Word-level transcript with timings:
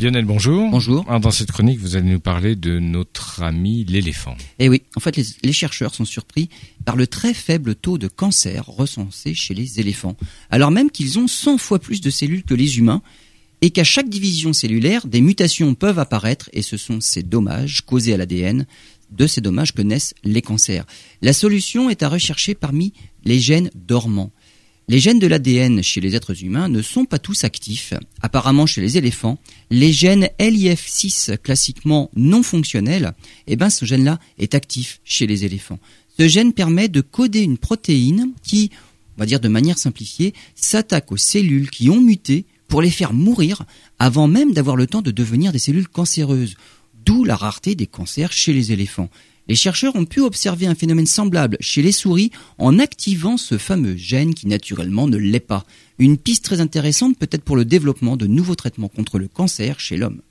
Lionel, 0.00 0.24
bonjour. 0.24 0.70
Bonjour. 0.70 1.04
dans 1.04 1.30
cette 1.30 1.52
chronique, 1.52 1.78
vous 1.78 1.94
allez 1.94 2.08
nous 2.08 2.20
parler 2.20 2.56
de 2.56 2.78
notre 2.78 3.42
ami 3.42 3.84
l'éléphant. 3.84 4.34
Eh 4.58 4.70
oui, 4.70 4.80
en 4.96 5.00
fait, 5.00 5.20
les, 5.42 5.52
chercheurs 5.52 5.94
sont 5.94 6.06
surpris 6.06 6.48
par 6.86 6.96
le 6.96 7.06
très 7.06 7.34
faible 7.34 7.74
taux 7.74 7.98
de 7.98 8.08
cancer 8.08 8.64
recensé 8.64 9.34
chez 9.34 9.52
les 9.52 9.78
éléphants, 9.78 10.16
alors 10.48 10.70
même 10.70 10.90
qu'ils 10.90 11.18
ont 11.18 11.26
100 11.26 11.58
fois 11.58 11.78
plus 11.78 12.00
de 12.00 12.08
cellules 12.08 12.44
que 12.44 12.54
les 12.54 12.78
humains, 12.78 13.02
et 13.60 13.72
qu'à 13.72 13.84
chaque 13.84 14.08
division 14.08 14.54
cellulaire, 14.54 15.06
des 15.06 15.20
mutations 15.20 15.74
peuvent 15.74 15.98
apparaître, 15.98 16.48
et 16.54 16.62
ce 16.62 16.78
sont 16.78 17.02
ces 17.02 17.22
dommages 17.22 17.82
causés 17.82 18.14
à 18.14 18.16
l'ADN 18.16 18.64
de 19.10 19.26
ces 19.26 19.42
dommages 19.42 19.74
que 19.74 19.82
naissent 19.82 20.14
les 20.24 20.40
cancers. 20.40 20.86
La 21.20 21.34
solution 21.34 21.90
est 21.90 22.02
à 22.02 22.08
rechercher 22.08 22.54
parmi 22.54 22.94
les 23.26 23.38
gènes 23.38 23.70
dormants. 23.74 24.32
Les 24.90 24.98
gènes 24.98 25.20
de 25.20 25.28
l'ADN 25.28 25.84
chez 25.84 26.00
les 26.00 26.16
êtres 26.16 26.42
humains 26.42 26.66
ne 26.66 26.82
sont 26.82 27.04
pas 27.04 27.20
tous 27.20 27.44
actifs. 27.44 27.94
Apparemment, 28.22 28.66
chez 28.66 28.80
les 28.80 28.98
éléphants, 28.98 29.38
les 29.70 29.92
gènes 29.92 30.28
LIF6 30.40 31.38
classiquement 31.38 32.10
non 32.16 32.42
fonctionnels, 32.42 33.12
eh 33.46 33.54
ben, 33.54 33.70
ce 33.70 33.84
gène-là 33.84 34.18
est 34.38 34.56
actif 34.56 35.00
chez 35.04 35.28
les 35.28 35.44
éléphants. 35.44 35.78
Ce 36.18 36.26
gène 36.26 36.52
permet 36.52 36.88
de 36.88 37.02
coder 37.02 37.42
une 37.42 37.56
protéine 37.56 38.32
qui, 38.42 38.72
on 39.16 39.20
va 39.20 39.26
dire 39.26 39.38
de 39.38 39.46
manière 39.46 39.78
simplifiée, 39.78 40.34
s'attaque 40.56 41.12
aux 41.12 41.16
cellules 41.16 41.70
qui 41.70 41.88
ont 41.88 42.00
muté 42.00 42.44
pour 42.66 42.82
les 42.82 42.90
faire 42.90 43.12
mourir 43.12 43.62
avant 44.00 44.26
même 44.26 44.52
d'avoir 44.52 44.74
le 44.74 44.88
temps 44.88 45.02
de 45.02 45.12
devenir 45.12 45.52
des 45.52 45.60
cellules 45.60 45.86
cancéreuses. 45.86 46.56
D'où 47.04 47.22
la 47.22 47.36
rareté 47.36 47.76
des 47.76 47.86
cancers 47.86 48.32
chez 48.32 48.52
les 48.52 48.72
éléphants. 48.72 49.08
Les 49.50 49.56
chercheurs 49.56 49.96
ont 49.96 50.04
pu 50.04 50.20
observer 50.20 50.68
un 50.68 50.76
phénomène 50.76 51.06
semblable 51.08 51.56
chez 51.58 51.82
les 51.82 51.90
souris 51.90 52.30
en 52.58 52.78
activant 52.78 53.36
ce 53.36 53.58
fameux 53.58 53.96
gène 53.96 54.32
qui 54.32 54.46
naturellement 54.46 55.08
ne 55.08 55.16
l'est 55.16 55.40
pas. 55.40 55.64
Une 55.98 56.18
piste 56.18 56.44
très 56.44 56.60
intéressante 56.60 57.18
peut-être 57.18 57.42
pour 57.42 57.56
le 57.56 57.64
développement 57.64 58.16
de 58.16 58.28
nouveaux 58.28 58.54
traitements 58.54 58.86
contre 58.86 59.18
le 59.18 59.26
cancer 59.26 59.80
chez 59.80 59.96
l'homme. 59.96 60.22